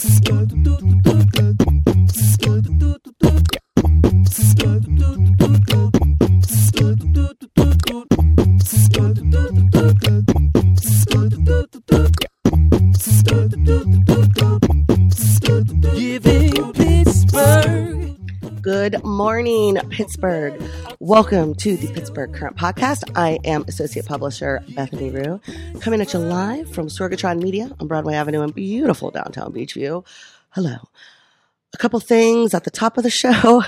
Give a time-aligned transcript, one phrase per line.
[0.00, 1.09] Giving
[19.50, 20.62] morning, Pittsburgh.
[21.00, 23.10] Welcome to the Pittsburgh Current Podcast.
[23.16, 25.40] I am Associate Publisher Bethany Ruhe,
[25.80, 30.06] coming at you live from Sorgatron Media on Broadway Avenue in beautiful downtown Beechview.
[30.50, 30.76] Hello.
[31.74, 33.64] A couple things at the top of the show.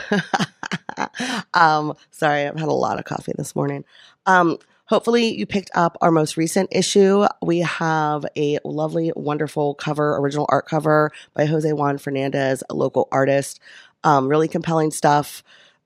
[1.55, 3.85] um, sorry, I've had a lot of coffee this morning.
[4.25, 7.27] Um, hopefully you picked up our most recent issue.
[7.43, 13.09] We have a lovely, wonderful cover, original art cover by Jose Juan Fernandez, a local
[13.11, 13.59] artist.
[14.05, 15.43] Um, really compelling stuff.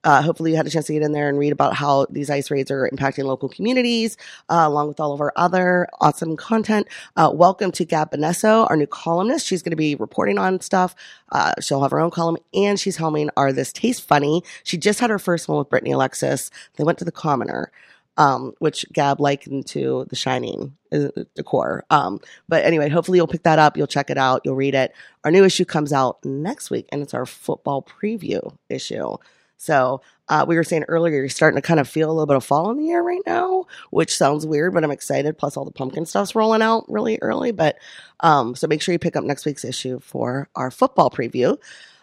[0.07, 2.31] Uh, hopefully you had a chance to get in there and read about how these
[2.31, 4.17] ice raids are impacting local communities,
[4.49, 6.87] uh, along with all of our other awesome content.
[7.17, 9.45] Uh, welcome to Gab Bonesso, our new columnist.
[9.45, 10.95] She's going to be reporting on stuff.
[11.33, 14.45] Uh, she'll have her own column and she's helming our This Taste Funny.
[14.63, 16.53] She just had her first one with Brittany Alexis.
[16.77, 17.73] They went to the Commoner.
[18.19, 21.85] Um, which Gab likened to The Shining uh, decor.
[21.91, 23.77] Um, but anyway, hopefully you'll pick that up.
[23.77, 24.41] You'll check it out.
[24.43, 24.95] You'll read it.
[25.23, 29.19] Our new issue comes out next week, and it's our football preview issue.
[29.57, 32.37] So uh, we were saying earlier, you're starting to kind of feel a little bit
[32.37, 35.39] of fall in the air right now, which sounds weird, but I'm excited.
[35.39, 37.53] Plus, all the pumpkin stuff's rolling out really early.
[37.53, 37.79] But
[38.21, 41.57] um, so make sure you pick up next week's issue for our football preview.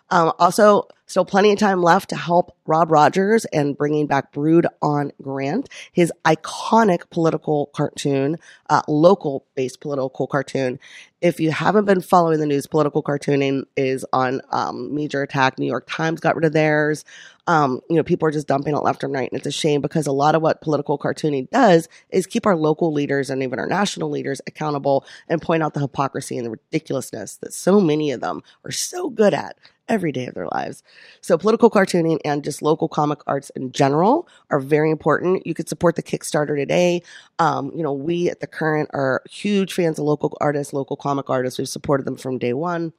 [0.09, 4.67] Um, also, still plenty of time left to help Rob Rogers and bringing back Brewed
[4.81, 8.37] on Grant, his iconic political cartoon,
[8.69, 10.79] uh, local based political cartoon.
[11.21, 15.57] If you haven't been following the news, political cartooning is on um, major attack.
[15.57, 17.05] New York Times got rid of theirs.
[17.47, 19.81] Um, you know, people are just dumping it left and right, and it's a shame
[19.81, 23.59] because a lot of what political cartooning does is keep our local leaders and even
[23.59, 28.11] our national leaders accountable and point out the hypocrisy and the ridiculousness that so many
[28.11, 29.57] of them are so good at
[29.89, 30.83] every day of their lives.
[31.21, 35.45] So political cartooning and just local comic arts in general are very important.
[35.45, 37.01] You could support the Kickstarter today.
[37.39, 41.29] Um, you know, we at the current are huge fans of local artists, local comic
[41.29, 41.59] artists.
[41.59, 42.93] We've supported them from day one.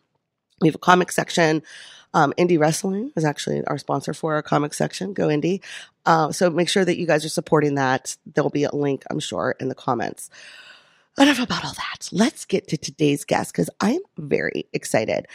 [0.61, 1.63] We have a comic section.
[2.13, 5.15] Um, Indie Wrestling is actually our sponsor for our comic section.
[5.15, 5.63] Go Indie.
[6.07, 8.17] Uh, so make sure that you guys are supporting that.
[8.25, 10.31] There'll be a link, I'm sure, in the comments.
[11.19, 12.09] Enough about all that.
[12.13, 15.27] Let's get to today's guest because I'm very excited.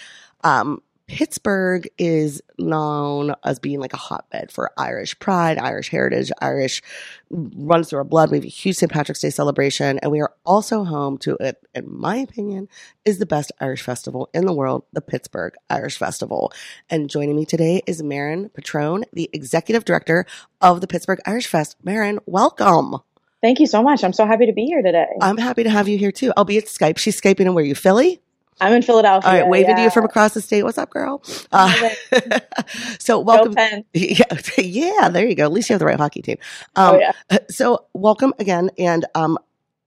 [0.44, 6.84] Um, Pittsburgh is known as being like a hotbed for Irish pride, Irish heritage, Irish
[7.32, 8.30] runs through our blood.
[8.30, 8.92] We have a huge St.
[8.92, 12.70] Patrick's Day celebration, and we are also home to it, in my opinion,
[13.06, 16.54] is the best Irish festival in the world, the Pittsburgh Irish Festival.
[16.92, 20.28] And joining me today is Marin Petrone, the executive director
[20.62, 21.76] of the Pittsburgh Irish Fest.
[21.84, 22.98] Marin, welcome.
[23.42, 24.04] Thank you so much.
[24.04, 25.08] I'm so happy to be here today.
[25.22, 27.00] I'm happy to have you here too, albeit Skype.
[27.00, 28.22] She's Skyping in where are you, Philly?
[28.60, 29.30] I'm in Philadelphia.
[29.30, 29.76] All right, waving yeah.
[29.78, 30.64] to you from across the state.
[30.64, 31.24] What's up, girl?
[31.52, 31.90] Uh,
[33.00, 33.56] so welcome.
[33.94, 34.26] Yeah,
[34.58, 35.46] yeah, there you go.
[35.46, 36.38] At least you have the right hockey team.
[36.76, 37.38] Um, Oh, yeah.
[37.50, 39.38] So welcome again, and um,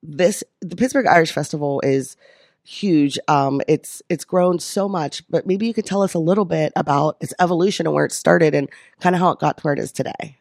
[0.03, 2.17] this the Pittsburgh Irish Festival is
[2.65, 3.19] huge.
[3.29, 6.73] Um, it's it's grown so much, but maybe you could tell us a little bit
[6.75, 8.69] about its evolution and where it started, and
[9.01, 10.39] kind of how it got to where it is today.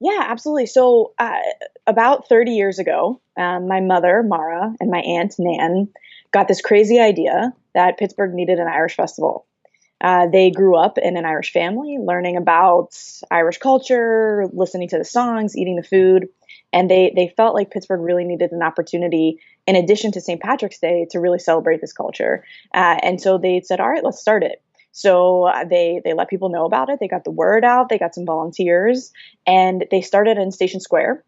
[0.00, 0.66] Yeah, absolutely.
[0.66, 1.38] So, uh,
[1.86, 5.88] about 30 years ago, um, my mother, Mara, and my aunt, Nan,
[6.32, 9.46] got this crazy idea that Pittsburgh needed an Irish festival.
[10.00, 12.88] Uh, they grew up in an Irish family, learning about
[13.30, 16.26] Irish culture, listening to the songs, eating the food,
[16.72, 20.40] and they they felt like Pittsburgh really needed an opportunity, in addition to St.
[20.40, 22.44] Patrick's Day, to really celebrate this culture.
[22.74, 24.60] Uh, and so they said, "All right, let's start it."
[24.90, 26.98] So uh, they they let people know about it.
[26.98, 27.88] They got the word out.
[27.88, 29.12] They got some volunteers,
[29.46, 31.24] and they started in Station Square.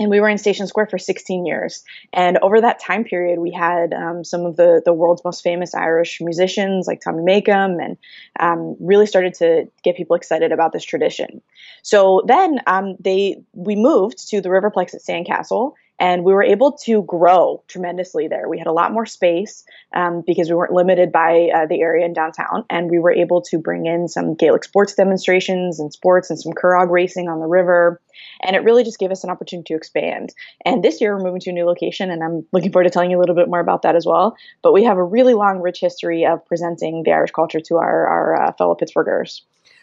[0.00, 1.82] And we were in Station Square for 16 years.
[2.12, 5.74] And over that time period, we had um, some of the the world's most famous
[5.74, 7.96] Irish musicians like Tommy Makem, and
[8.38, 11.42] um, really started to get people excited about this tradition.
[11.82, 16.72] So then um, they we moved to the Riverplex at Sandcastle, and we were able
[16.84, 18.48] to grow tremendously there.
[18.48, 19.64] We had a lot more space
[19.94, 23.42] um, because we weren't limited by uh, the area in downtown, and we were able
[23.42, 27.46] to bring in some Gaelic sports demonstrations and sports and some Curragh racing on the
[27.46, 28.00] river.
[28.42, 30.32] And it really just gave us an opportunity to expand.
[30.64, 33.10] And this year we're moving to a new location, and I'm looking forward to telling
[33.10, 34.36] you a little bit more about that as well.
[34.62, 38.06] But we have a really long, rich history of presenting the Irish culture to our,
[38.06, 39.40] our uh, fellow Pittsburghers.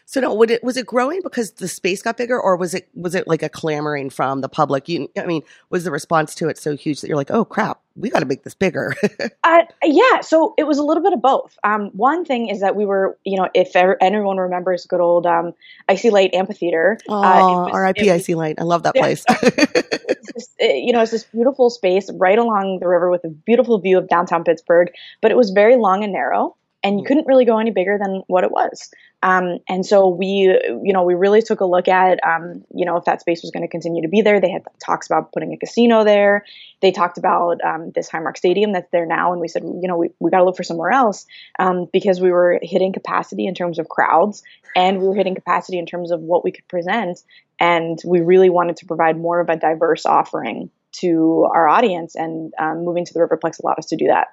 [0.07, 2.87] So no, would it was it growing because the space got bigger, or was it
[2.93, 4.87] was it like a clamoring from the public?
[4.87, 5.41] You, I mean,
[5.71, 8.25] was the response to it so huge that you're like, oh crap, we got to
[8.25, 8.95] make this bigger?
[9.43, 11.55] Uh, yeah, so it was a little bit of both.
[11.63, 15.27] Um, one thing is that we were, you know, if ever, anyone remembers good old
[15.27, 15.53] um,
[15.87, 16.09] I.C.
[16.09, 16.97] Light Amphitheater.
[17.07, 18.07] Oh, uh, R.I.P.
[18.07, 18.55] it I was- see light.
[18.57, 19.23] I love that Yeah, place.
[20.33, 23.99] this, you know, it's this beautiful space right along the river with a beautiful view
[23.99, 24.89] of downtown Pittsburgh,
[25.21, 26.55] but it was very long and narrow.
[26.85, 28.91] And you couldn't really go any bigger than what it was.
[29.23, 32.95] Um, and so we, you know, we really took a look at, um, you know,
[32.95, 34.39] if that space was going to continue to be there.
[34.39, 36.45] They had talks about putting a casino there.
[36.83, 39.97] They talked about um, this Highmark Stadium that's there now, and we said, you know,
[39.97, 41.25] we, we got to look for somewhere else
[41.57, 44.43] um, because we were hitting capacity in terms of crowds,
[44.75, 47.17] and we were hitting capacity in terms of what we could present,
[47.59, 52.53] and we really wanted to provide more of a diverse offering to our audience, and
[52.59, 54.27] um, moving to the Riverplex allowed us to do that.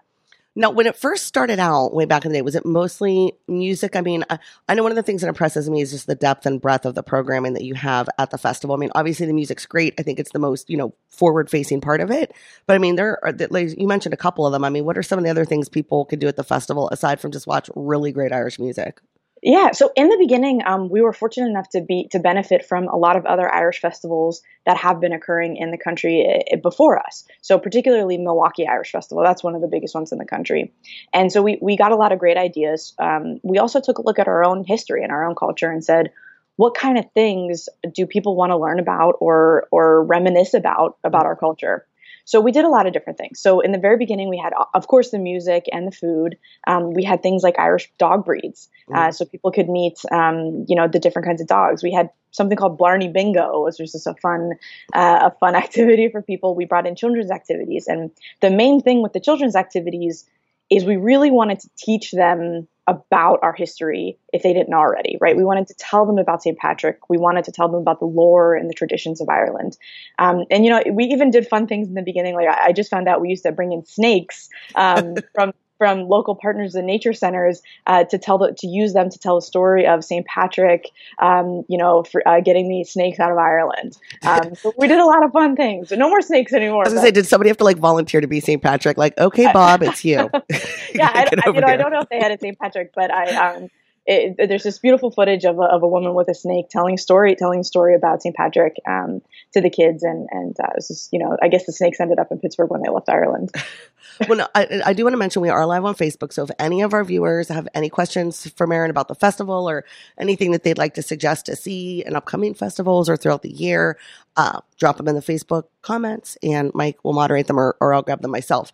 [0.55, 3.97] Now, when it first started out way back in the day, was it mostly music?
[3.97, 4.39] I mean, I,
[4.69, 6.85] I, know one of the things that impresses me is just the depth and breadth
[6.85, 8.77] of the programming that you have at the festival.
[8.77, 9.95] I mean, obviously the music's great.
[9.99, 12.35] I think it's the most, you know, forward facing part of it.
[12.67, 14.63] But I mean, there are, you mentioned a couple of them.
[14.63, 16.91] I mean, what are some of the other things people could do at the festival
[16.91, 19.01] aside from just watch really great Irish music?
[19.45, 22.87] Yeah, so in the beginning, um, we were fortunate enough to be to benefit from
[22.87, 27.05] a lot of other Irish festivals that have been occurring in the country uh, before
[27.05, 27.25] us.
[27.41, 30.73] So particularly Milwaukee Irish Festival, that's one of the biggest ones in the country,
[31.13, 32.95] and so we we got a lot of great ideas.
[33.01, 35.85] Um, we also took a look at our own history and our own culture and
[35.85, 36.13] said,
[36.55, 41.27] what kind of things do people want to learn about or or reminisce about about
[41.27, 41.85] our culture?
[42.25, 43.41] So we did a lot of different things.
[43.41, 46.37] So in the very beginning, we had, of course, the music and the food.
[46.67, 50.77] Um, we had things like Irish dog breeds, uh, so people could meet, um, you
[50.77, 51.83] know, the different kinds of dogs.
[51.83, 54.53] We had something called Blarney Bingo, which was just a fun,
[54.93, 56.55] uh, a fun activity for people.
[56.55, 58.11] We brought in children's activities, and
[58.41, 60.25] the main thing with the children's activities
[60.71, 65.37] is we really wanted to teach them about our history if they didn't already, right?
[65.37, 66.59] We wanted to tell them about St.
[66.59, 67.09] Patrick.
[67.09, 69.77] We wanted to tell them about the lore and the traditions of Ireland.
[70.19, 72.35] Um, and, you know, we even did fun things in the beginning.
[72.35, 75.53] Like, I just found out we used to bring in snakes um, from
[75.83, 79.35] from local partners and nature centers uh, to tell the, to use them to tell
[79.35, 80.25] the story of St.
[80.25, 80.89] Patrick,
[81.19, 83.99] um, you know, for, uh, getting the snakes out of Ireland.
[84.23, 85.91] Um, so we did a lot of fun things.
[85.91, 86.85] No more snakes anymore.
[86.85, 88.63] I was gonna say, did somebody have to like volunteer to be St.
[88.63, 88.97] Patrick?
[88.97, 90.19] Like, okay, Bob, it's you.
[90.95, 92.57] yeah, I, I, you know, I don't know if they had a St.
[92.57, 93.55] Patrick, but I.
[93.55, 93.69] Um,
[94.05, 97.37] it, there's this beautiful footage of a, of a woman with a snake telling story,
[97.37, 98.35] telling story about St.
[98.35, 99.23] Patrick um,
[99.53, 102.01] to the kids, and and uh, it was just, you know, I guess the snakes
[102.01, 103.51] ended up in Pittsburgh when they left Ireland.
[104.29, 106.33] well, no, I, I, do want to mention we are live on Facebook.
[106.33, 109.85] So if any of our viewers have any questions for Marin about the festival or
[110.19, 113.99] anything that they'd like to suggest to see in upcoming festivals or throughout the year,
[114.37, 118.03] uh, drop them in the Facebook comments and Mike will moderate them or, or I'll
[118.03, 118.73] grab them myself.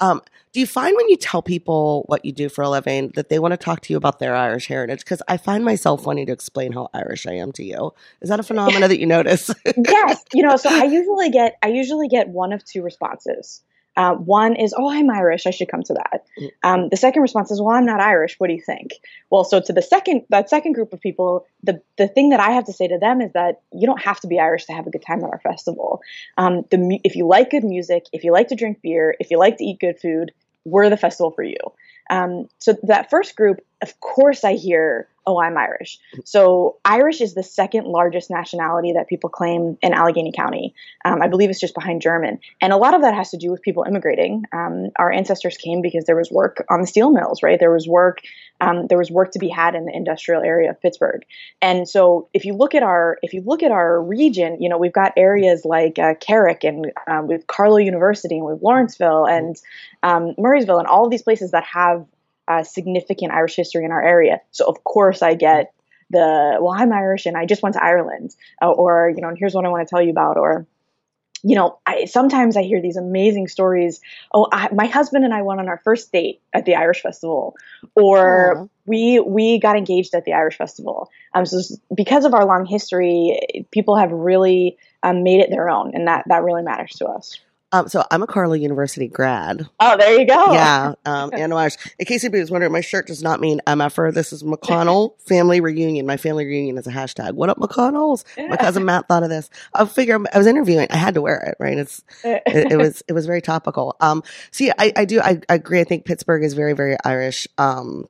[0.00, 0.22] Um,
[0.52, 3.38] do you find when you tell people what you do for a living that they
[3.38, 5.00] want to talk to you about their Irish heritage?
[5.00, 7.92] Because I find myself wanting to explain how Irish I am to you.
[8.20, 9.50] Is that a phenomena that you notice?
[9.76, 10.24] yes.
[10.32, 13.62] You know, so I usually get I usually get one of two responses.
[13.98, 15.44] Uh, one is, oh, I'm Irish.
[15.44, 16.24] I should come to that.
[16.62, 18.36] Um, the second response is, well, I'm not Irish.
[18.38, 18.92] What do you think?
[19.28, 22.52] Well, so to the second, that second group of people, the, the thing that I
[22.52, 24.86] have to say to them is that you don't have to be Irish to have
[24.86, 26.00] a good time at our festival.
[26.36, 29.38] Um, the, if you like good music, if you like to drink beer, if you
[29.38, 30.30] like to eat good food,
[30.64, 31.58] we're the festival for you.
[32.08, 35.98] Um, so that first group, of course, I hear oh, I'm Irish.
[36.24, 40.74] So Irish is the second largest nationality that people claim in Allegheny County.
[41.04, 42.40] Um, I believe it's just behind German.
[42.62, 44.44] And a lot of that has to do with people immigrating.
[44.52, 47.60] Um, our ancestors came because there was work on the steel mills, right?
[47.60, 48.22] There was work.
[48.62, 51.22] Um, there was work to be had in the industrial area of Pittsburgh.
[51.60, 54.78] And so if you look at our if you look at our region, you know
[54.78, 59.56] we've got areas like uh, Carrick and um, with Carlow University and with Lawrenceville and
[60.02, 62.06] um, Murrysville and all of these places that have
[62.48, 64.40] uh, significant Irish history in our area.
[64.50, 65.72] So of course I get
[66.10, 69.38] the well, I'm Irish and I just went to Ireland, uh, or you know, and
[69.38, 70.66] here's what I want to tell you about, or
[71.42, 74.00] you know, I, sometimes I hear these amazing stories.
[74.32, 77.54] Oh, I, my husband and I went on our first date at the Irish Festival,
[77.94, 78.70] or Aww.
[78.86, 81.10] we we got engaged at the Irish Festival.
[81.34, 81.60] Um, so
[81.94, 86.24] because of our long history, people have really um, made it their own, and that
[86.28, 87.38] that really matters to us.
[87.70, 89.68] Um, so I'm a Carlow University grad.
[89.78, 90.52] Oh, there you go.
[90.52, 90.94] Yeah.
[91.04, 91.76] Um, and Irish.
[91.98, 94.14] In case anybody was wondering, my shirt does not mean MFR.
[94.14, 96.06] This is McConnell Family Reunion.
[96.06, 97.32] My family reunion is a hashtag.
[97.32, 98.24] What up, McConnells?
[98.48, 99.50] My cousin Matt thought of this.
[99.74, 100.86] I figure I was interviewing.
[100.90, 101.76] I had to wear it, right?
[101.76, 103.96] It's, it, it was, it was very topical.
[104.00, 105.80] Um, see, I, I do, I, I agree.
[105.80, 107.46] I think Pittsburgh is very, very Irish.
[107.58, 108.08] Um,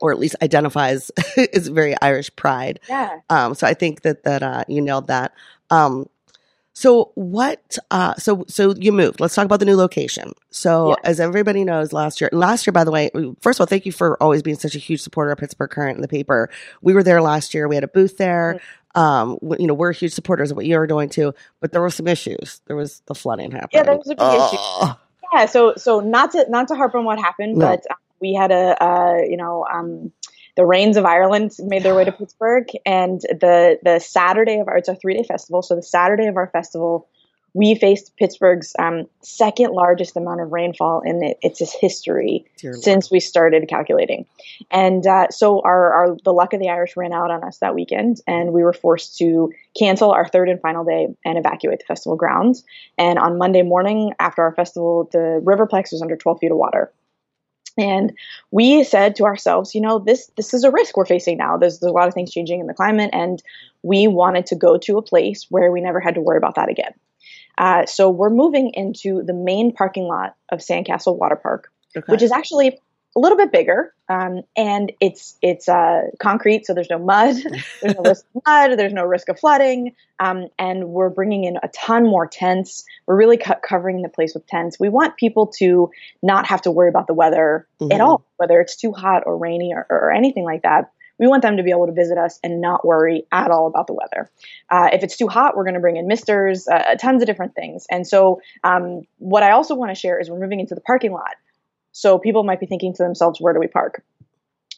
[0.00, 2.80] or at least identifies is very Irish pride.
[2.88, 3.20] Yeah.
[3.30, 5.32] Um, so I think that, that, uh, you nailed that.
[5.70, 6.08] Um,
[6.74, 7.78] so what?
[7.92, 9.20] Uh, so so you moved.
[9.20, 10.32] Let's talk about the new location.
[10.50, 10.96] So yeah.
[11.04, 13.92] as everybody knows, last year, last year, by the way, first of all, thank you
[13.92, 16.50] for always being such a huge supporter of Pittsburgh Current and the paper.
[16.82, 17.68] We were there last year.
[17.68, 18.54] We had a booth there.
[18.96, 19.00] Mm-hmm.
[19.00, 21.32] Um, you know, we're huge supporters of what you're doing too.
[21.60, 22.60] But there were some issues.
[22.66, 23.70] There was the flooding happening.
[23.72, 24.84] Yeah, there was a big oh.
[24.84, 24.94] issue.
[25.32, 25.46] Yeah.
[25.46, 27.66] So so not to not to harp on what happened, no.
[27.66, 30.12] but um, we had a uh, you know um
[30.56, 34.76] the Rains of Ireland made their way to Pittsburgh, and the the Saturday of our
[34.76, 35.62] it's a three day festival.
[35.62, 37.08] So the Saturday of our festival,
[37.54, 43.10] we faced Pittsburgh's um, second largest amount of rainfall in it, its history Dear since
[43.10, 44.26] we started calculating.
[44.70, 47.74] And uh, so our, our the luck of the Irish ran out on us that
[47.74, 51.86] weekend, and we were forced to cancel our third and final day and evacuate the
[51.86, 52.64] festival grounds.
[52.96, 56.92] And on Monday morning after our festival, the Riverplex was under 12 feet of water.
[57.76, 58.12] And
[58.50, 61.56] we said to ourselves, you know, this this is a risk we're facing now.
[61.56, 63.42] There's, there's a lot of things changing in the climate, and
[63.82, 66.68] we wanted to go to a place where we never had to worry about that
[66.68, 66.92] again.
[67.58, 72.10] Uh, so we're moving into the main parking lot of Sandcastle Water Park, Okay.
[72.10, 72.78] which is actually
[73.16, 77.36] a little bit bigger, um, and it's it's uh, concrete, so there's no mud,
[77.82, 81.56] there's no risk of mud, there's no risk of flooding, um, and we're bringing in
[81.62, 82.84] a ton more tents.
[83.06, 84.78] We're really co- covering the place with tents.
[84.80, 85.90] We want people to
[86.22, 87.94] not have to worry about the weather Mhm.
[87.94, 90.90] at all, whether it's too hot or rainy or, or anything like that.
[91.16, 93.86] We want them to be able to visit us and not worry at all about
[93.86, 94.28] the weather.
[94.68, 97.54] Uh, if it's too hot, we're going to bring in misters, uh, tons of different
[97.54, 97.86] things.
[97.88, 101.12] And so, um, what I also want to share is we're moving into the parking
[101.12, 101.36] lot.
[101.94, 104.02] So people might be thinking to themselves, where do we park?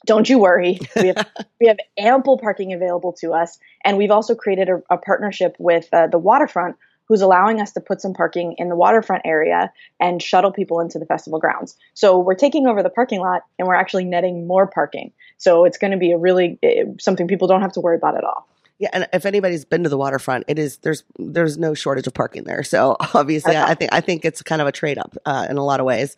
[0.04, 0.78] Don't you worry.
[0.94, 1.26] We have,
[1.60, 3.58] we have ample parking available to us.
[3.84, 7.80] And we've also created a, a partnership with uh, the waterfront, who's allowing us to
[7.80, 11.76] put some parking in the waterfront area and shuttle people into the festival grounds.
[11.94, 15.12] So we're taking over the parking lot and we're actually netting more parking.
[15.38, 18.16] So it's going to be a really eh, something people don't have to worry about
[18.16, 18.48] at all.
[18.78, 22.14] Yeah, and if anybody's been to the waterfront, it is there's there's no shortage of
[22.14, 22.62] parking there.
[22.62, 25.56] So obviously, I, I think I think it's kind of a trade up uh, in
[25.56, 26.16] a lot of ways.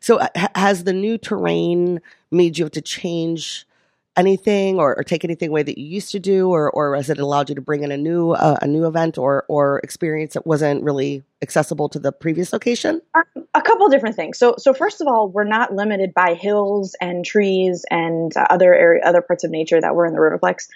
[0.00, 2.00] So uh, ha- has the new terrain
[2.30, 3.66] made you have to change
[4.16, 7.18] anything or, or take anything away that you used to do, or or has it
[7.18, 10.46] allowed you to bring in a new uh, a new event or or experience that
[10.46, 13.02] wasn't really accessible to the previous location?
[13.54, 14.38] a couple different things.
[14.38, 18.74] So, so first of all, we're not limited by hills and trees and uh, other
[18.74, 20.68] area, other parts of nature that were in the Riverplex.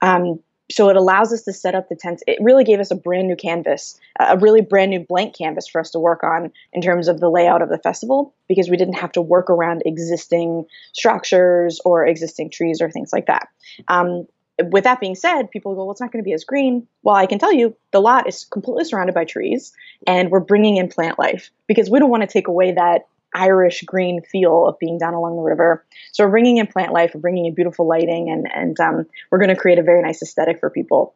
[0.00, 0.40] Um,
[0.70, 2.22] so it allows us to set up the tents.
[2.26, 5.80] It really gave us a brand new canvas, a really brand new blank canvas for
[5.80, 8.94] us to work on in terms of the layout of the festival, because we didn't
[8.94, 13.48] have to work around existing structures or existing trees or things like that.
[13.88, 14.26] Um,
[14.62, 16.86] with that being said, people go, well, it's not going to be as green.
[17.02, 19.72] Well, I can tell you the lot is completely surrounded by trees
[20.06, 23.82] and we're bringing in plant life because we don't want to take away that Irish
[23.82, 25.84] green feel of being down along the river.
[26.12, 29.38] So we're bringing in plant life, we're bringing in beautiful lighting, and, and um, we're
[29.38, 31.14] going to create a very nice aesthetic for people.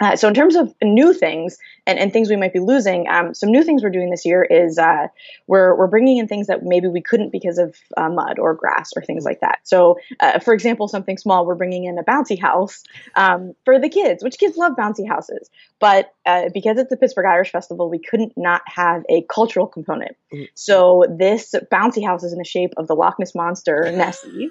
[0.00, 3.34] Uh, so in terms of new things and, and things we might be losing, um,
[3.34, 5.08] some new things we're doing this year is uh,
[5.46, 8.90] we're we're bringing in things that maybe we couldn't because of uh, mud or grass
[8.96, 9.58] or things like that.
[9.64, 12.82] So, uh, for example, something small, we're bringing in a bouncy house
[13.16, 15.50] um, for the kids, which kids love bouncy houses.
[15.78, 20.16] But uh, because it's the Pittsburgh Irish Festival, we couldn't not have a cultural component.
[20.32, 20.48] Mhm.
[20.54, 24.50] So this bouncy house is in the shape of the Loch Ness monster Nessie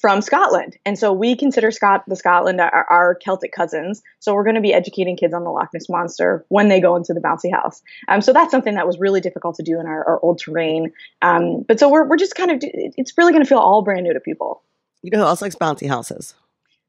[0.00, 0.76] from Scotland.
[0.86, 4.02] And so we consider Scot the Scotland our, our Celtic cousins.
[4.18, 6.96] So we're going to be educating kids on the Loch Ness monster when they go
[6.96, 7.82] into the bouncy house.
[8.08, 10.92] Um, so that's something that was really difficult to do in our, our old terrain.
[11.22, 14.04] Um, but so we're, we're just kind of, it's really going to feel all brand
[14.04, 14.62] new to people.
[15.02, 16.34] You know who else likes bouncy houses?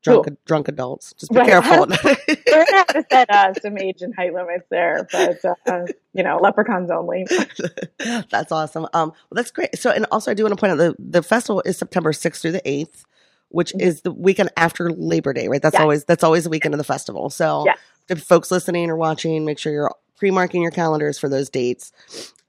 [0.03, 1.13] Drunk drunk adults.
[1.13, 1.47] Just be Right.
[1.47, 1.81] careful.
[1.81, 5.85] We're going to have to set uh, some age and height limits there, but, uh,
[6.13, 7.27] you know, leprechauns only.
[8.31, 8.85] that's awesome.
[8.93, 9.77] Um, well, that's great.
[9.77, 12.41] So, and also, I do want to point out the the festival is September sixth
[12.41, 13.05] through the eighth,
[13.49, 13.81] which Mhm.
[13.81, 15.61] is the weekend after Labor Day, right?
[15.61, 15.81] That's Yes.
[15.81, 17.29] always that's always the weekend of the festival.
[17.29, 17.77] So, Yes.
[18.09, 21.91] if folks listening or watching, make sure you're pre-marking your calendars for those dates.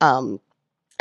[0.00, 0.40] Um,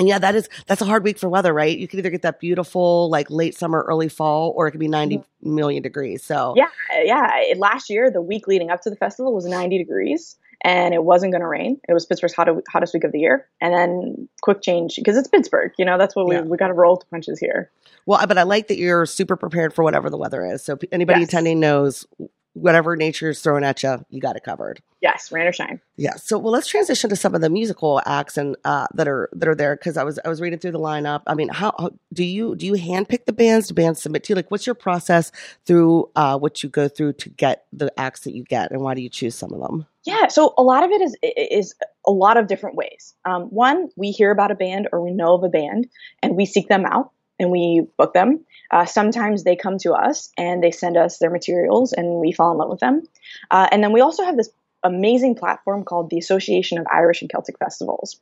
[0.01, 1.77] and yeah, that is that's a hard week for weather, right?
[1.77, 4.87] You can either get that beautiful like late summer, early fall, or it could be
[4.87, 5.55] 90 mm-hmm.
[5.55, 6.23] million degrees.
[6.23, 6.69] So, Yeah,
[7.03, 7.29] yeah.
[7.55, 11.33] Last year, the week leading up to the festival was 90 degrees, and it wasn't
[11.33, 11.79] going to rain.
[11.87, 15.27] It was Pittsburgh's hot, hottest week of the year, and then quick change because it's
[15.27, 15.71] Pittsburgh.
[15.77, 16.41] You know, that's what we Yeah.
[16.41, 17.69] we got to roll the punches here.
[18.07, 20.63] well, but I like that you're super prepared for whatever the weather is.
[20.63, 21.29] So, anybody Yes.
[21.29, 22.07] attending knows
[22.53, 24.81] whatever nature's throwing at you, you got it covered.
[25.01, 25.81] Yes, rain or shine.
[25.95, 26.15] Yeah.
[26.15, 29.49] So well, let's transition to some of the musical acts and uh, that are that
[29.49, 31.23] are there because I was I was reading through the lineup.
[31.25, 33.67] I mean, how, how do you do you handpick the bands?
[33.67, 34.35] Do bands submit to you?
[34.35, 35.31] Like, what's your process
[35.65, 38.93] through uh, what you go through to get the acts that you get, and why
[38.93, 39.87] do you choose some of them?
[40.03, 43.15] Yeah, so a lot of it is is a lot of different ways.
[43.25, 45.87] Um, one, we hear about a band or we know of a band,
[46.21, 48.45] and we seek them out and we book them.
[48.69, 52.51] Uh, sometimes they come to us and they send us their materials, and we fall
[52.51, 53.01] in love with them.
[53.49, 54.49] Uh, and then we also have this
[54.83, 58.19] amazing platform called the Association of Irish and Celtic Festivals.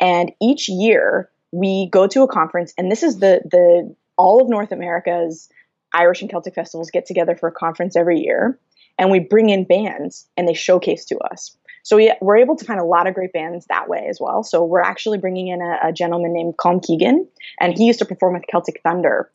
[0.00, 4.48] And each year we go to a conference, and this is the the all of
[4.48, 5.48] North America's
[5.92, 8.58] Irish and Celtic festivals get together for a conference every year,
[8.98, 11.56] and we bring in bands and they showcase to us.
[11.88, 14.42] So we, we're able to find a lot of great bands that way as well.
[14.42, 17.26] So we're actually bringing in a, a gentleman named Colm Keegan,
[17.58, 19.30] and he used to perform with Celtic Thunder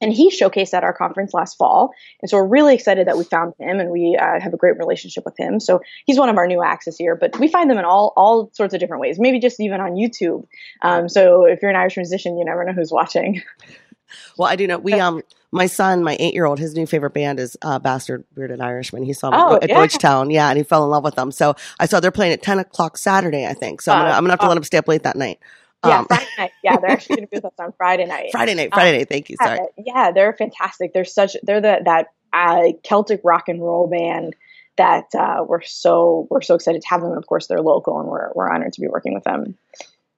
[0.00, 1.92] and he showcased at our conference last fall.
[2.20, 4.78] And so we're really excited that we found him, and we uh, have a great
[4.78, 5.58] relationship with him.
[5.58, 7.16] So he's one of our new acts this year.
[7.16, 9.18] But we find them in all all sorts of different ways.
[9.18, 10.46] Maybe just even on YouTube.
[10.82, 13.42] Um, so if you're an Irish musician, you never know who's watching.
[14.36, 17.12] Well, I do know we um my son, my eight year old, his new favorite
[17.12, 19.02] band is uh, Bastard Bearded Irishmen.
[19.02, 19.76] He saw them Oh, at yeah.
[19.76, 21.30] Deutschtown, yeah, and he fell in love with them.
[21.30, 23.82] So I saw they're playing at ten o'clock Saturday, I think.
[23.82, 25.16] So I'm gonna, Uh, I'm gonna have to uh, let him stay up late that
[25.16, 25.38] night.
[25.84, 26.50] Yeah, Um, Friday night.
[26.62, 28.28] Yeah, they're actually going to be with us on Friday night.
[28.30, 29.08] Friday night, Friday night.
[29.08, 29.36] Thank you.
[29.42, 29.58] Sorry.
[29.76, 30.92] Yeah, they're fantastic.
[30.94, 34.36] They're such they're the, that uh, Celtic rock and roll band
[34.76, 37.10] that uh, we're so we're so excited to have them.
[37.10, 39.58] And of course, they're local, and we're we're honored to be working with them.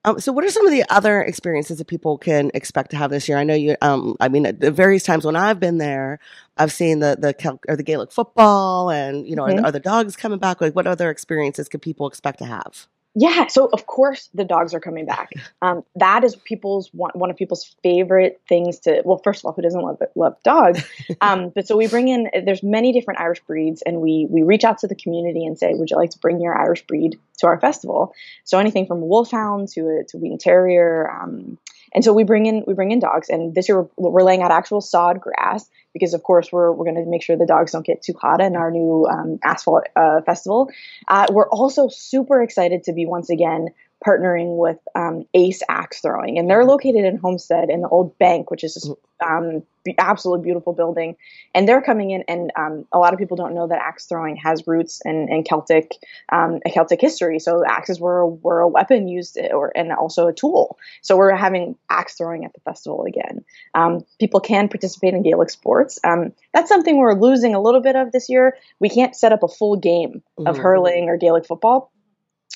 [0.05, 3.11] Um, so, what are some of the other experiences that people can expect to have
[3.11, 3.39] this year?
[3.39, 3.77] I know you.
[3.81, 6.19] Um, I mean, at the various times when I've been there,
[6.57, 9.57] I've seen the the Kel- or the Gaelic football, and you know, are, Mhm.
[9.57, 10.61] the, are the dogs coming back?
[10.61, 12.87] Like, what other experiences can people expect to have?
[13.17, 15.29] Yeah, so of course the dogs are coming back.
[15.61, 19.01] Um, that is people's one, one of people's favorite things to.
[19.05, 20.83] Well, first of all, who doesn't love love dogs?
[21.21, 22.29] Um, but so we bring in.
[22.45, 25.73] There's many different Irish breeds, and we we reach out to the community and say,
[25.73, 28.13] would you like to bring your Irish breed to our festival?
[28.43, 31.09] So anything from wolfhound to a to Wheaten Terrier.
[31.09, 31.57] Um,
[31.95, 34.43] and so we bring in we bring in dogs, and this year we're, we're laying
[34.43, 37.71] out actual sod grass because of course we're we're going to make sure the dogs
[37.71, 40.69] don't get too hot in our new um, asphalt uh, festival.
[41.07, 43.69] Uh, we're also super excited to be once again
[44.05, 48.51] partnering with um, Ace Axe Throwing, and they're located in Homestead in the old bank,
[48.51, 48.89] which is this
[49.25, 51.15] um, be- absolutely beautiful building.
[51.53, 54.35] And they're coming in, and um, a lot of people don't know that axe throwing
[54.37, 55.91] has roots in, in Celtic,
[56.31, 57.39] um, a Celtic history.
[57.39, 60.77] So axes were were a weapon used, or and also a tool.
[61.01, 63.43] So we're having axe throwing at the festival again.
[63.73, 65.99] Um, people can participate in Gaelic sports.
[66.03, 68.57] Um, that's something we're losing a little bit of this year.
[68.79, 70.61] We can't set up a full game of Mhm.
[70.61, 71.91] hurling or Gaelic football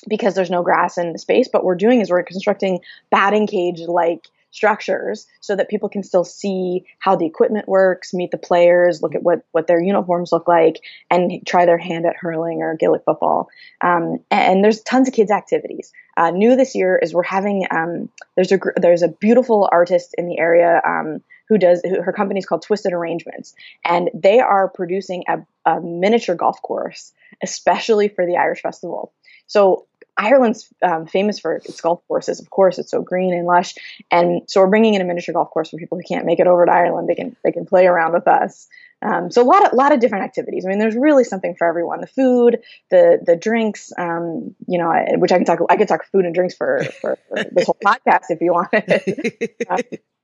[0.08, 1.48] because there's no grass in the space.
[1.48, 2.80] But what we're doing is we're constructing
[3.10, 8.30] batting cage like structures so that people can still see how the equipment works, meet
[8.30, 10.80] the players, look at what what their uniforms look like,
[11.10, 13.48] and try their hand at hurling or Gaelic football.
[13.80, 15.92] Um, and there's tons of kids activities.
[16.16, 20.26] Uh, new this year is we're having um, there's a there's a beautiful artist in
[20.26, 20.80] the area.
[20.84, 23.54] Um, who does who, her company is called Twisted Arrangements,
[23.84, 25.38] and they are producing a,
[25.68, 29.12] a miniature golf course, especially for the Irish Festival.
[29.48, 29.86] So
[30.20, 32.40] Ireland's um, famous for its golf courses.
[32.40, 33.74] Of course, it's so green and lush,
[34.10, 36.46] and so we're bringing in a miniature golf course for people who can't make it
[36.46, 37.08] over to Ireland.
[37.08, 38.68] They can they can play around with us.
[39.02, 40.66] Um, so a lot of lot of different activities.
[40.66, 42.02] I mean, there's really something for everyone.
[42.02, 43.92] The food, the the drinks.
[43.96, 45.60] Um, you know, I- which I can talk.
[45.70, 48.68] I could talk food and drinks for for, for this whole podcast if you want.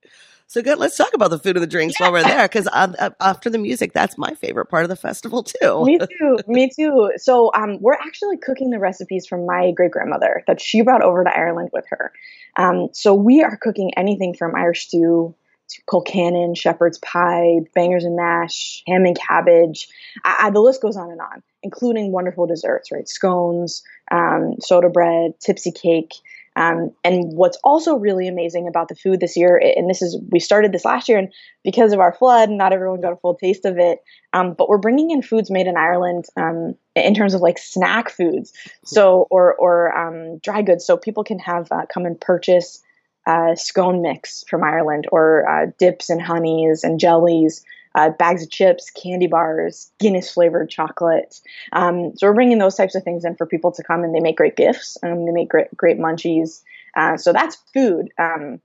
[0.46, 0.78] so good.
[0.78, 3.58] Let's talk about the food and the drinks while we're there, because uh, after the
[3.58, 5.84] music, that's my favorite part of the festival too.
[5.84, 6.38] me too.
[6.46, 7.12] Me too.
[7.16, 11.24] So um, we're actually cooking the recipes from my great grandmother that she brought over
[11.24, 12.12] to Ireland with her.
[12.56, 15.34] Um, so we are cooking anything from Irish stew
[15.68, 19.88] to colcannon, shepherd's pie, bangers and mash, ham and cabbage.
[20.24, 23.08] I, I, the list goes on and on, including wonderful desserts, right?
[23.08, 26.12] Scones, um, soda bread, tipsy cake.
[26.56, 30.40] Um, and what's also really amazing about the food this year, and this is we
[30.40, 33.66] started this last year, and because of our flood, not everyone got a full taste
[33.66, 34.02] of it.
[34.32, 38.08] Um, but we're bringing in foods made in Ireland um, in terms of like snack
[38.08, 38.52] foods,
[38.84, 42.82] so or or um, dry goods, so people can have uh, come and purchase
[43.26, 47.64] uh, scone mix from Ireland or uh, dips and honeys and jellies.
[47.96, 51.40] Uh, bags of chips, candy bars, Guinness flavored chocolate.
[51.72, 54.20] Um, so we're bringing those types of things in for people to come, and they
[54.20, 54.98] make great gifts.
[55.02, 56.62] Um, they make great, great munchies.
[56.94, 58.10] Uh, so that's food.
[58.18, 58.60] Um,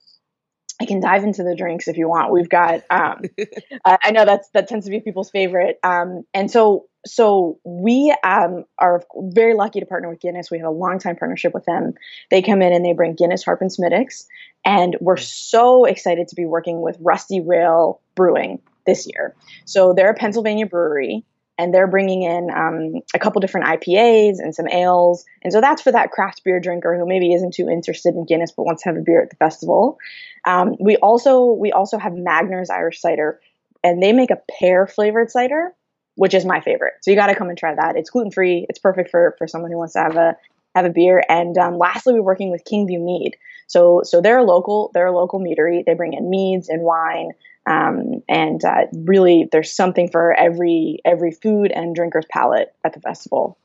[0.81, 2.33] I can dive into the drinks if you want.
[2.33, 2.81] We've got.
[2.89, 3.21] Um,
[3.85, 5.79] I know that's that tends to be people's favorite.
[5.83, 10.51] Um, and so so we um, are very lucky to partner with Guinness.
[10.51, 11.93] We have a long time partnership with them.
[12.31, 14.27] They come in and they bring Guinness Harp and Smithwick's,
[14.65, 19.35] and we're so excited to be working with Rusty Rail Brewing this year.
[19.65, 21.25] So they're a Pennsylvania brewery.
[21.57, 25.79] And they're bringing in um, a couple different IPAs and some ales, and so that's
[25.79, 28.89] for that craft beer drinker who maybe isn't too interested in Guinness but wants to
[28.89, 29.99] have a beer at the festival.
[30.45, 33.39] Um, we also we also have Magner's Irish cider,
[33.83, 35.75] and they make a pear flavored cider,
[36.15, 36.93] which is my favorite.
[37.01, 37.95] So you got to come and try that.
[37.95, 38.65] It's gluten free.
[38.67, 40.37] It's perfect for for someone who wants to have a
[40.75, 41.23] have a beer.
[41.27, 43.33] And um, lastly, we're working with Kingview Mead.
[43.67, 45.83] So so they're a local they're a local meadery.
[45.85, 47.31] They bring in meads and wine.
[47.65, 52.99] Um, and uh, really, there's something for every every food and drinker's palate at the
[52.99, 53.57] festival.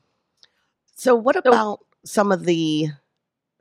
[0.95, 2.89] So, what about some of the?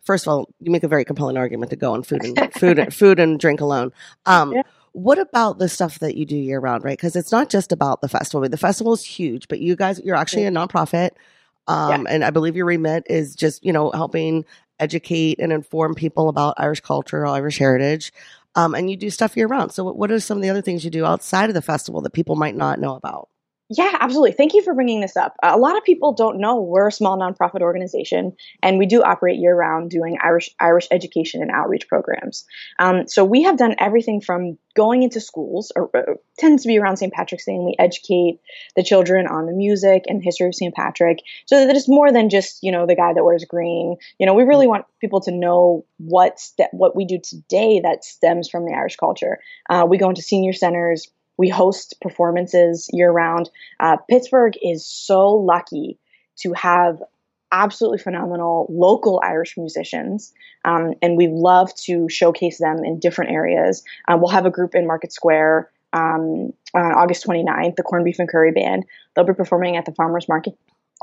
[0.05, 2.79] First of all, you make a very compelling argument to go on food and food,
[2.79, 3.93] and food and drink alone.
[4.27, 4.63] Um, Yeah.
[4.93, 6.97] What about the stuff that you do year round, right?
[6.97, 8.41] Because it's not just about the festival.
[8.41, 11.11] I mean, the festival is huge, but you guys, you're actually a nonprofit,
[11.69, 14.45] um, and I believe your remit is just you know helping
[14.79, 18.13] educate and inform people about Irish culture, Irish heritage.
[18.57, 19.73] Um, and you do stuff year round.
[19.73, 22.01] So, what- what are some of the other things you do outside of the festival
[22.03, 23.29] that people might not know about?
[23.69, 24.31] Yeah, absolutely.
[24.31, 25.35] Thank you for bringing this up.
[25.43, 29.41] A lot of people don't know we're a small nonprofit organization, and we do operate
[29.41, 32.45] year round doing Irish Irish education and outreach programs.
[32.79, 36.79] Um, so we have done everything from going into schools, or, uh, tends to be
[36.79, 37.13] around St.
[37.13, 38.39] Patrick's Day, and we educate
[38.77, 40.73] the children on the music and history of St.
[40.73, 43.97] Patrick, so that it's more than just you know the guy that wears green.
[44.21, 48.05] You know, we really want people to know what ste- what we do today that
[48.05, 49.41] stems from the Irish culture.
[49.69, 51.11] Uh, we go into senior centers.
[51.37, 53.51] We host performances year round.
[53.81, 55.99] Uh, Pittsburgh is so lucky
[56.39, 57.03] to have
[57.53, 60.33] absolutely phenomenal local Irish musicians,
[60.65, 63.83] um, and we love to showcase them in different areas.
[64.09, 68.19] Uh, we'll have a group in Market Square um, on August 29th, the Corned Beef
[68.19, 68.85] and Curry Band.
[69.15, 70.59] They'll be performing at the Farmers Market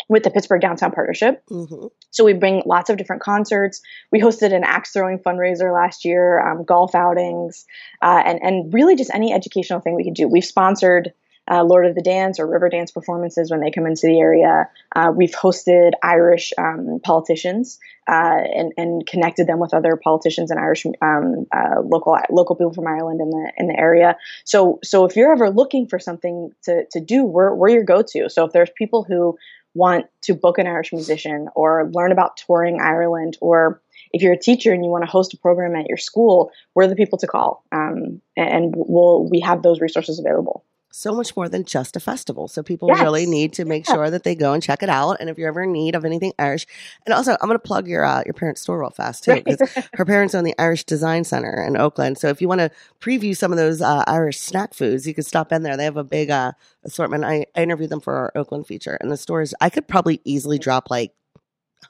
[0.10, 1.43] with the Pittsburgh Downtown Partnership.
[1.47, 3.82] hmm So we bring lots of different concerts.
[4.12, 7.65] We hosted an axe throwing fundraiser last year, um, golf outings,
[8.01, 10.27] uh, and and really just any educational thing we could do.
[10.27, 11.13] We've sponsored
[11.49, 14.69] uh, Lord of the Dance or Riverdance performances when they come into the area.
[14.95, 20.60] Uh, we've hosted Irish um, politicians uh, and and connected them with other politicians and
[20.60, 24.15] Irish um, uh, local local people from Ireland in the in the area.
[24.45, 28.01] So so if you're ever looking for something to to do, we're we're your go
[28.01, 28.29] to.
[28.29, 29.38] So if there's people who
[29.73, 33.81] want to book an Irish musician or learn about touring Ireland, or
[34.12, 36.88] if you're a teacher and you want to host a program at your school, we're
[36.88, 37.63] the people to call.
[37.71, 40.63] Um, and we'll we have those resources available.
[40.95, 42.47] So much more than just a festival.
[42.47, 43.01] So people Yes.
[43.01, 43.95] really need to make Yeah.
[43.95, 45.17] sure that they go and check it out.
[45.19, 46.67] And if you're ever in need of anything Irish,
[47.08, 49.67] and also I'm going to plug your uh, your parents' store real fast too, because
[49.95, 52.19] her parents own the Irish Design Center in Oakland.
[52.19, 55.25] So if you want to preview some of those uh, Irish snack foods, you could
[55.25, 55.75] stop in there.
[55.75, 56.51] They have a big uh,
[56.84, 57.23] assortment.
[57.25, 60.60] I, I interviewed them for our Oakland feature, and the stores I could probably easily
[60.60, 61.12] drop like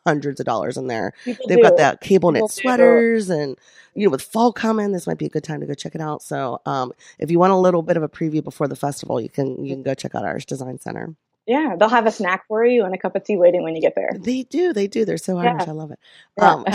[0.05, 1.13] hundreds of dollars in there.
[1.23, 1.63] People They've do.
[1.63, 2.47] got that cable knit do.
[2.47, 3.57] sweaters, and
[3.95, 6.01] you know, with fall coming, this might be a good time to go check it
[6.01, 6.21] out.
[6.23, 9.29] So, um, if you want a little bit of a preview before the festival, you
[9.29, 11.15] can you can go check out Irish Design Center.
[11.45, 13.81] Yeah, they'll have a snack for you and a cup of tea waiting when you
[13.81, 14.11] get there.
[14.17, 15.03] They do, they do.
[15.03, 15.51] They're so Yeah.
[15.51, 15.67] Irish.
[15.67, 15.99] I love it.
[16.37, 16.53] Yeah.
[16.53, 16.65] Um,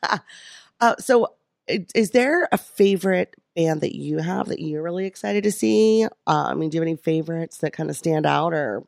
[0.80, 1.34] uh, so,
[1.66, 6.04] is there a favorite band that you have that you're really excited to see?
[6.04, 8.84] Uh, I mean, do you have any favorites that kind of stand out, or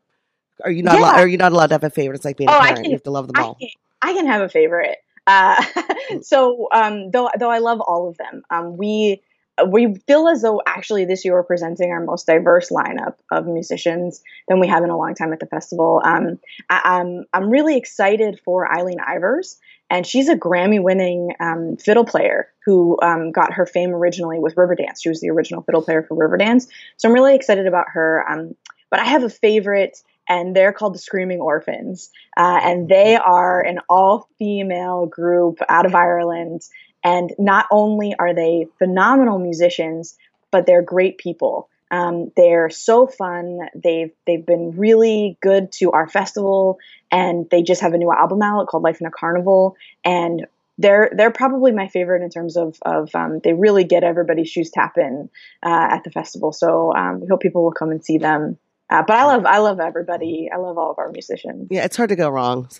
[0.64, 0.94] are you not?
[0.94, 1.00] Yeah.
[1.00, 2.16] Allowed, are you not allowed to have a favorite?
[2.16, 3.54] It's like being Oh, a I parent; can- you have to love them I all.
[3.60, 3.68] can,
[4.02, 4.98] I can have a favorite.
[5.26, 5.62] Uh,
[6.22, 9.22] so um, though though I love all of them, um, we
[9.68, 14.22] we feel as though actually this year we're presenting our most diverse lineup of musicians
[14.48, 16.00] than we have in a long time at the festival.
[16.04, 16.38] Um,
[16.70, 19.58] I, I'm I'm really excited for Eileen Ivers,
[19.90, 25.02] and she's a Grammy-winning um, fiddle player who um, got her fame originally with Riverdance.
[25.02, 28.24] She was the original fiddle player for Riverdance, so I'm really excited about her.
[28.28, 28.54] Um,
[28.90, 33.60] but I have a favorite, and they're called the Screaming Orphans, uh, and they are
[33.60, 36.62] an all-female group out of Ireland.
[37.04, 40.16] And not only are they phenomenal musicians,
[40.52, 41.68] but they're great people.
[41.90, 43.58] Um, they're so fun.
[43.74, 46.78] They've they've been really good to our festival,
[47.10, 49.76] and they just have a new album out called Life in a Carnival.
[50.04, 50.46] And
[50.78, 54.70] they're they're probably my favorite in terms of of um, they really get everybody's shoes
[54.70, 55.28] tapping
[55.62, 56.52] uh, at the festival.
[56.52, 58.58] So um, we hope people will come and see them.
[58.92, 60.50] Uh, but I love I love everybody.
[60.52, 61.68] I love all of our musicians.
[61.70, 62.68] Yeah, it's hard to go wrong.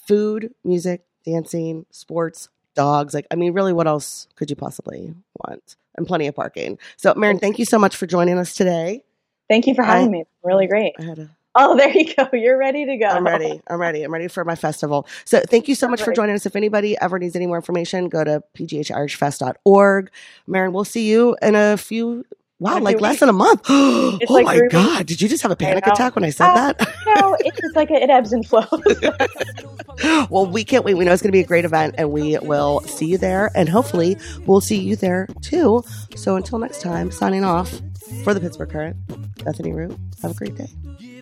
[0.06, 3.14] food, music, dancing, sports, dogs.
[3.14, 5.14] Like, I mean, really, what else could you possibly
[5.46, 5.76] want?
[5.96, 6.78] And plenty of parking.
[6.96, 9.02] So, Marin, thank you so much for joining us today.
[9.48, 10.24] Thank you for having I- me.
[10.42, 10.94] Really great.
[10.98, 12.28] I had a Oh, there you go.
[12.32, 13.06] You're ready to go.
[13.06, 13.60] I'm ready.
[13.66, 14.02] I'm ready.
[14.02, 15.06] I'm ready for my festival.
[15.24, 16.44] So thank you so much for joining us.
[16.44, 20.10] If anybody ever needs any more information, go to pghirishfest.org.
[20.46, 22.24] Marin, we'll see you in a few
[22.58, 23.62] Wow, like less than a month.
[23.68, 25.06] oh like my three God.
[25.06, 26.88] Did you just have a panic attack when I said Uh, that?
[27.06, 28.66] no, it's just like it ebbs and flows.
[30.30, 30.94] well, we can't wait.
[30.94, 33.50] We know it's going to be a great event and we will see you there.
[33.54, 34.16] And hopefully
[34.46, 35.84] we'll see you there too.
[36.14, 37.80] So until next time, signing off
[38.24, 38.96] for the Pittsburgh Current,
[39.44, 39.96] Bethany Root.
[40.22, 40.68] Have a great day.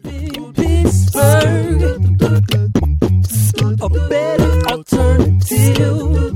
[0.04, 1.82] Pittsburgh,
[3.80, 6.34] a better alternative.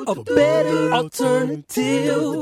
[0.07, 2.41] a better alternative.